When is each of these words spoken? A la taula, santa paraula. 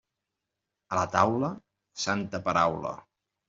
A 0.93 0.97
la 1.01 1.03
taula, 1.17 1.51
santa 2.07 2.43
paraula. 2.51 2.99